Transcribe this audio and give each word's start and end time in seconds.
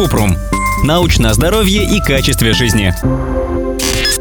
Купрум. 0.00 0.34
Научное 0.82 1.34
здоровье 1.34 1.84
и 1.84 2.00
качестве 2.00 2.54
жизни. 2.54 2.94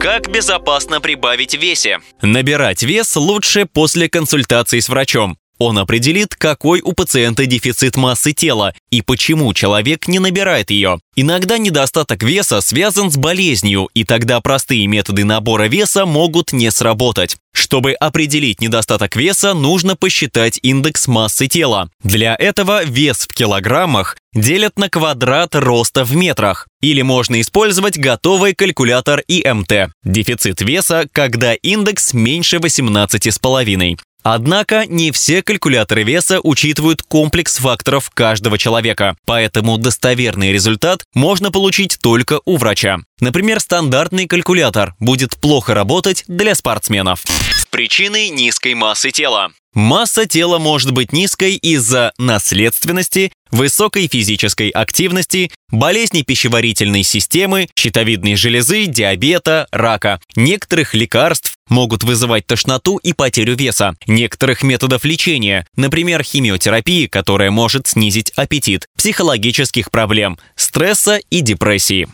Как 0.00 0.28
безопасно 0.28 1.00
прибавить 1.00 1.54
в 1.54 1.60
весе? 1.60 2.00
Набирать 2.20 2.82
вес 2.82 3.14
лучше 3.14 3.64
после 3.64 4.08
консультации 4.08 4.80
с 4.80 4.88
врачом. 4.88 5.38
Он 5.58 5.78
определит, 5.78 6.36
какой 6.36 6.80
у 6.80 6.92
пациента 6.92 7.46
дефицит 7.46 7.96
массы 7.96 8.32
тела 8.32 8.74
и 8.90 9.02
почему 9.02 9.52
человек 9.52 10.06
не 10.06 10.20
набирает 10.20 10.70
ее. 10.70 11.00
Иногда 11.16 11.58
недостаток 11.58 12.22
веса 12.22 12.60
связан 12.60 13.10
с 13.10 13.16
болезнью, 13.16 13.88
и 13.92 14.04
тогда 14.04 14.40
простые 14.40 14.86
методы 14.86 15.24
набора 15.24 15.64
веса 15.64 16.06
могут 16.06 16.52
не 16.52 16.70
сработать. 16.70 17.36
Чтобы 17.52 17.92
определить 17.94 18.60
недостаток 18.60 19.16
веса, 19.16 19.52
нужно 19.52 19.96
посчитать 19.96 20.60
индекс 20.62 21.08
массы 21.08 21.48
тела. 21.48 21.90
Для 22.04 22.36
этого 22.36 22.84
вес 22.84 23.26
в 23.28 23.34
килограммах 23.34 24.16
делят 24.32 24.78
на 24.78 24.88
квадрат 24.88 25.56
роста 25.56 26.04
в 26.04 26.14
метрах. 26.14 26.68
Или 26.80 27.02
можно 27.02 27.40
использовать 27.40 27.98
готовый 27.98 28.54
калькулятор 28.54 29.24
ИМТ. 29.26 29.90
Дефицит 30.04 30.60
веса, 30.60 31.08
когда 31.10 31.54
индекс 31.54 32.12
меньше 32.12 32.58
18,5. 32.58 33.98
Однако 34.30 34.84
не 34.84 35.10
все 35.10 35.42
калькуляторы 35.42 36.02
веса 36.02 36.38
учитывают 36.42 37.00
комплекс 37.02 37.56
факторов 37.56 38.10
каждого 38.10 38.58
человека, 38.58 39.16
поэтому 39.24 39.78
достоверный 39.78 40.52
результат 40.52 41.04
можно 41.14 41.50
получить 41.50 41.96
только 42.02 42.42
у 42.44 42.58
врача. 42.58 42.98
Например, 43.20 43.58
стандартный 43.58 44.26
калькулятор 44.26 44.94
будет 45.00 45.38
плохо 45.38 45.72
работать 45.72 46.24
для 46.28 46.54
спортсменов. 46.54 47.22
Причины 47.70 48.28
низкой 48.28 48.74
массы 48.74 49.12
тела. 49.12 49.50
Масса 49.74 50.26
тела 50.26 50.58
может 50.58 50.92
быть 50.92 51.12
низкой 51.12 51.54
из-за 51.54 52.12
наследственности, 52.18 53.32
высокой 53.50 54.08
физической 54.08 54.70
активности, 54.70 55.50
болезней 55.70 56.22
пищеварительной 56.22 57.02
системы, 57.02 57.68
щитовидной 57.78 58.36
железы, 58.36 58.86
диабета, 58.86 59.68
рака. 59.70 60.20
Некоторых 60.36 60.94
лекарств 60.94 61.56
могут 61.68 62.02
вызывать 62.02 62.46
тошноту 62.46 62.96
и 62.96 63.12
потерю 63.12 63.56
веса. 63.56 63.94
Некоторых 64.06 64.62
методов 64.62 65.04
лечения, 65.04 65.66
например, 65.76 66.22
химиотерапии, 66.22 67.06
которая 67.06 67.50
может 67.50 67.86
снизить 67.86 68.30
аппетит, 68.36 68.86
психологических 68.96 69.90
проблем, 69.90 70.38
стресса 70.56 71.20
и 71.30 71.40
депрессии. 71.40 72.08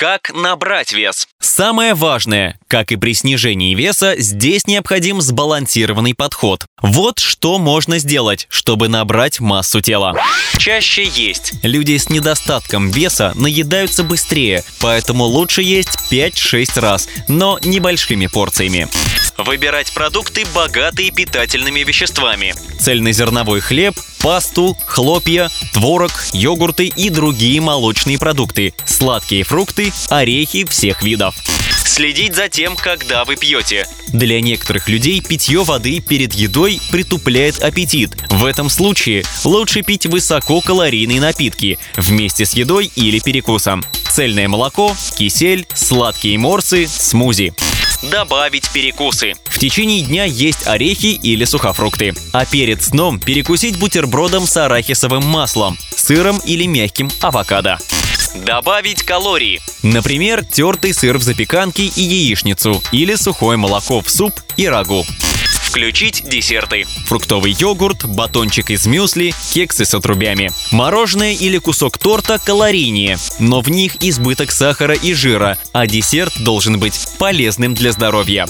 Как 0.00 0.32
набрать 0.34 0.94
вес? 0.94 1.28
Самое 1.42 1.92
важное, 1.92 2.58
как 2.68 2.90
и 2.90 2.96
при 2.96 3.12
снижении 3.12 3.74
веса, 3.74 4.14
здесь 4.16 4.66
необходим 4.66 5.20
сбалансированный 5.20 6.14
подход. 6.14 6.64
Вот 6.80 7.18
что 7.18 7.58
можно 7.58 7.98
сделать, 7.98 8.46
чтобы 8.48 8.88
набрать 8.88 9.40
массу 9.40 9.82
тела. 9.82 10.16
Чаще 10.56 11.04
есть. 11.04 11.52
Люди 11.62 11.98
с 11.98 12.08
недостатком 12.08 12.90
веса 12.90 13.32
наедаются 13.34 14.02
быстрее, 14.02 14.64
поэтому 14.80 15.24
лучше 15.24 15.60
есть 15.60 15.98
5-6 16.10 16.80
раз, 16.80 17.06
но 17.28 17.58
небольшими 17.62 18.26
порциями. 18.26 18.88
Выбирать 19.44 19.92
продукты, 19.94 20.44
богатые 20.54 21.10
питательными 21.10 21.80
веществами. 21.80 22.54
Цельнозерновой 22.78 23.60
хлеб, 23.60 23.94
пасту, 24.20 24.76
хлопья, 24.86 25.48
творог, 25.72 26.12
йогурты 26.32 26.88
и 26.88 27.08
другие 27.08 27.60
молочные 27.62 28.18
продукты, 28.18 28.74
сладкие 28.84 29.44
фрукты, 29.44 29.92
орехи 30.10 30.66
всех 30.66 31.02
видов. 31.02 31.34
Следить 31.86 32.36
за 32.36 32.50
тем, 32.50 32.76
когда 32.76 33.24
вы 33.24 33.36
пьете. 33.36 33.86
Для 34.08 34.42
некоторых 34.42 34.88
людей 34.90 35.22
питье 35.22 35.64
воды 35.64 36.00
перед 36.00 36.34
едой 36.34 36.78
притупляет 36.90 37.60
аппетит. 37.60 38.10
В 38.28 38.44
этом 38.44 38.68
случае 38.68 39.24
лучше 39.44 39.80
пить 39.82 40.04
высококалорийные 40.04 41.20
напитки 41.20 41.78
вместе 41.96 42.44
с 42.44 42.52
едой 42.52 42.90
или 42.94 43.18
перекусом. 43.20 43.82
Цельное 44.10 44.48
молоко, 44.48 44.94
кисель, 45.16 45.66
сладкие 45.74 46.36
морсы, 46.36 46.86
смузи. 46.86 47.54
Добавить 48.02 48.70
перекусы. 48.70 49.34
В 49.44 49.58
течение 49.58 50.00
дня 50.00 50.24
есть 50.24 50.66
орехи 50.66 51.18
или 51.22 51.44
сухофрукты. 51.44 52.14
А 52.32 52.46
перед 52.46 52.82
сном 52.82 53.20
перекусить 53.20 53.78
бутербродом 53.78 54.46
с 54.46 54.56
арахисовым 54.56 55.24
маслом, 55.24 55.76
сыром 55.94 56.38
или 56.38 56.64
мягким 56.64 57.10
авокадо. 57.20 57.78
Добавить 58.46 59.02
калории. 59.02 59.60
Например, 59.82 60.44
тертый 60.44 60.94
сыр 60.94 61.18
в 61.18 61.22
запеканке 61.22 61.84
и 61.84 62.02
яичницу 62.02 62.82
или 62.90 63.16
сухое 63.16 63.58
молоко 63.58 64.00
в 64.00 64.08
суп 64.08 64.32
и 64.56 64.66
рагу. 64.66 65.04
Включить 65.70 66.28
десерты. 66.28 66.84
Фруктовый 67.06 67.52
йогурт, 67.56 68.04
батончик 68.04 68.70
из 68.70 68.86
мюсли, 68.86 69.32
кексы 69.52 69.84
с 69.84 69.94
отрубями. 69.94 70.50
Мороженое 70.72 71.32
или 71.32 71.58
кусок 71.58 71.96
торта 71.96 72.40
калорийнее, 72.44 73.18
но 73.38 73.60
в 73.60 73.70
них 73.70 74.02
избыток 74.02 74.50
сахара 74.50 74.94
и 74.94 75.14
жира, 75.14 75.56
а 75.72 75.86
десерт 75.86 76.42
должен 76.42 76.80
быть 76.80 76.98
полезным 77.20 77.74
для 77.74 77.92
здоровья. 77.92 78.48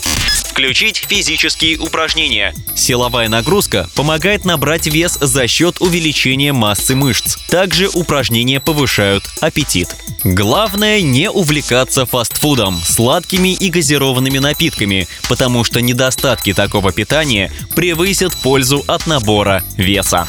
Включить 0.61 1.07
физические 1.09 1.79
упражнения. 1.79 2.55
Силовая 2.77 3.31
нагрузка 3.31 3.89
помогает 3.97 4.45
набрать 4.45 4.87
вес 4.87 5.17
за 5.19 5.49
счет 5.49 5.81
увеличения 5.81 6.53
массы 6.53 6.95
мышц. 6.95 7.39
Также 7.49 7.89
упражнения 7.89 8.61
повышают 8.61 9.25
аппетит. 9.41 9.89
Главное 10.23 11.01
не 11.01 11.31
увлекаться 11.31 12.05
фастфудом, 12.05 12.79
сладкими 12.85 13.55
и 13.55 13.71
газированными 13.71 14.37
напитками, 14.37 15.09
потому 15.31 15.65
что 15.65 15.81
недостатки 15.81 16.53
такого 16.53 16.93
питания 16.93 17.51
превысят 17.75 18.37
пользу 18.43 18.85
от 18.87 19.07
набора 19.07 19.65
веса. 19.79 20.29